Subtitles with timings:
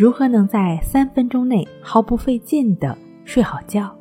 [0.00, 3.94] 如何能在三分钟内毫不费劲的睡好觉？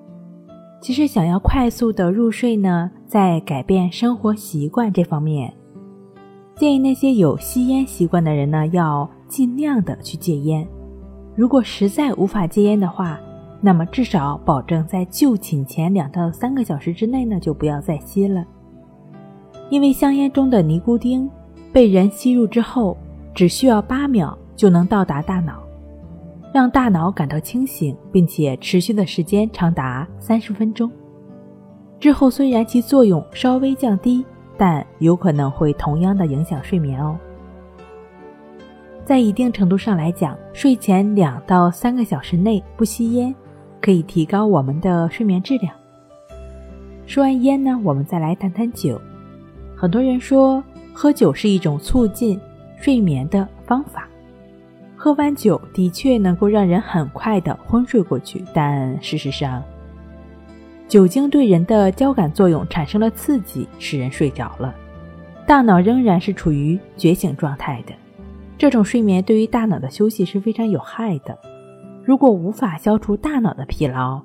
[0.79, 5.53] 其实想要快速的入睡呢，在改变生活习惯这方面，
[6.55, 10.65] 建议那些有吸烟习惯的人呢，要尽量的去戒烟。
[11.35, 13.19] 如果实在无法戒烟的话，
[13.59, 18.45] 那么至少保证在就寝前两到三个小时之内呢，就不要再吸了。
[19.69, 21.29] 因为香烟中的尼古丁
[21.73, 22.95] 被人吸入之后，
[23.35, 25.61] 只需要八秒就能到达大脑。
[26.51, 30.91] 让大脑感到清醒，并且持续的时间长达三十分钟。
[31.99, 34.25] 之后虽然其作用稍微降低，
[34.57, 37.17] 但有可能会同样的影响睡眠哦。
[39.05, 43.33] 在一定程度上来讲，睡前两到三个小时内不吸烟，
[43.81, 45.73] 可以提高我们的睡眠质量。
[47.05, 48.99] 说完烟呢，我们再来谈谈酒。
[49.75, 50.63] 很多人说
[50.93, 52.39] 喝酒是一种促进
[52.77, 54.08] 睡眠的方法。
[55.01, 59.63] 喝完酒的确能够让人很快的昏睡过去，但事实上，
[60.89, 64.75] 酒精对人的交感作用产生了刺激，使人睡着了，
[65.47, 67.93] 大脑仍然是处于觉醒状态的。
[68.57, 71.39] 这种睡眠对于大脑的休息是非常有害的。
[72.03, 74.21] 如果无法消除大脑的疲劳，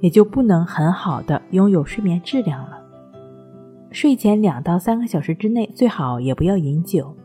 [0.00, 2.78] 也就不能很好的拥有睡眠质量了。
[3.90, 7.16] 睡前两到三个小时之内，最好也不要饮酒。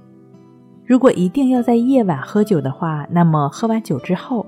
[0.85, 4.45] 如果一定要在夜晚喝酒的话，那么喝完酒之后，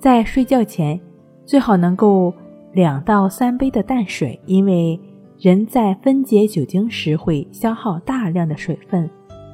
[0.00, 1.00] 在睡觉前
[1.44, 2.34] 最好能够
[2.72, 4.98] 两到三杯的淡水，因为
[5.38, 9.08] 人在分解酒精时会消耗大量的水分，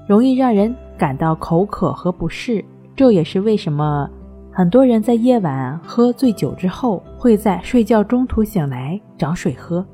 [0.09, 2.65] 容易让人感到口渴和不适。
[2.97, 4.09] 这也是为什么
[4.51, 9.87] 很多人在夜晚喝醉酒之后，会在睡觉中途醒来找水喝。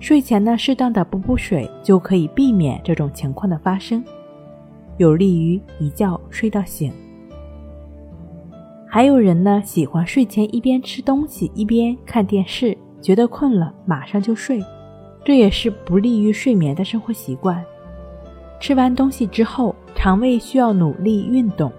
[0.00, 4.02] 睡前呢，适当的补补水，就可以避免这种情况的发生。
[4.98, 6.92] 有利于一觉睡到醒。
[8.86, 14.62] 还有人呢，喜欢睡前一边吃东西一边看电视，觉得困了马上就睡，
[15.24, 17.62] 这也是不利于睡眠的生活习惯。
[18.60, 21.70] 吃完东西之后，肠胃需要努力运动，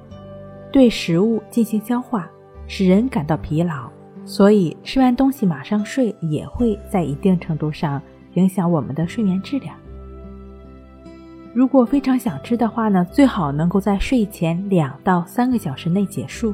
[0.71, 2.29] 对食物进行消化，
[2.67, 3.89] 使人感到疲劳，
[4.23, 8.01] 所以吃完东西马上睡也会在一定程度上
[8.35, 9.75] 影响我们的睡眠质量。
[11.51, 16.53] 如果非常想吃的话呢，最好能够在睡前两到三个小时内结束。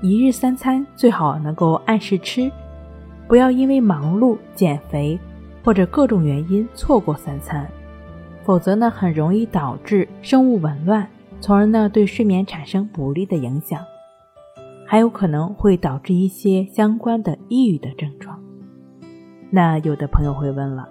[0.00, 2.50] 一日三餐最好能够按时吃，
[3.28, 5.18] 不要因为忙碌、减肥
[5.62, 7.68] 或者各种原因错过三餐，
[8.42, 11.06] 否则呢很容易导致生物紊乱，
[11.40, 13.84] 从而呢对睡眠产生不利的影响，
[14.86, 18.36] 还有可能会导致一些相关的抑郁的症状。
[19.50, 20.88] 那有的朋友会问了，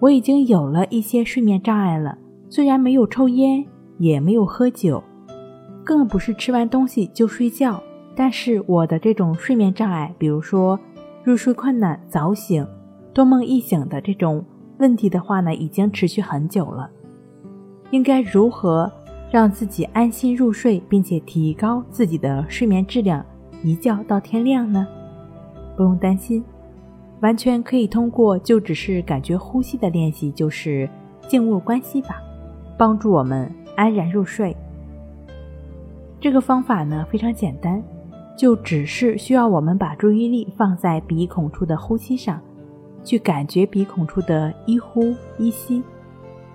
[0.00, 2.16] 我已经有了一些睡眠障碍了。
[2.50, 3.64] 虽然没有抽烟，
[3.98, 5.02] 也没有喝酒，
[5.84, 7.82] 更不是吃完东西就睡觉，
[8.16, 10.78] 但是我的这种睡眠障碍，比如说
[11.22, 12.66] 入睡困难、早醒、
[13.12, 14.42] 多梦易醒的这种
[14.78, 16.90] 问题的话呢，已经持续很久了。
[17.90, 18.90] 应该如何
[19.30, 23.24] 让自己安心入睡，并且提高自己的睡眠质量，
[23.62, 24.86] 一觉到天亮呢？
[25.76, 26.42] 不用担心，
[27.20, 30.88] 完全可以通过就只是感觉呼吸的练习，就是
[31.28, 32.22] 静卧关系法。
[32.78, 34.56] 帮助我们安然入睡。
[36.20, 37.82] 这个方法呢非常简单，
[38.36, 42.40] 就只是需要我们把注意力放在鼻孔处的呼吸上，
[43.04, 45.82] 去感觉鼻孔处的一呼一吸，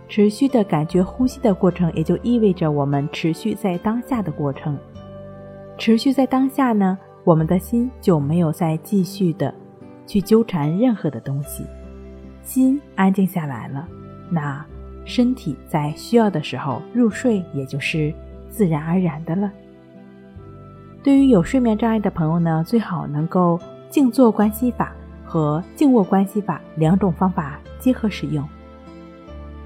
[0.08, 4.78] 持续的感觉呼吸的过程，也就意味着我们持续在当下的过程。
[5.78, 9.54] 持续在当下呢，我们的心就没有再继续的
[10.06, 11.66] 去纠缠任何的东西，
[12.42, 13.88] 心安静下来了，
[14.30, 14.73] 那。
[15.06, 18.14] 身体在需要的时候入睡，也就是
[18.50, 19.52] 自然而然的了。
[21.04, 23.60] 对于有睡眠障碍的朋友呢，最好能够
[23.90, 24.96] 静坐关系法
[25.26, 28.48] 和静卧关系法两种方法结合使用。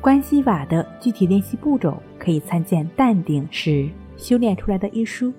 [0.01, 5.33] 关系法的具体练习步骤可以参见《淡定是修炼出来的》一书。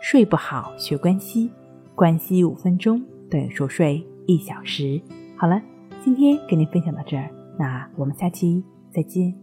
[0.00, 1.50] 睡不好学关系，
[1.94, 5.00] 关系五分钟等于熟睡一小时。
[5.36, 5.60] 好了，
[6.04, 7.28] 今天跟您分享到这儿，
[7.58, 8.62] 那我们下期。
[8.92, 9.39] 再见。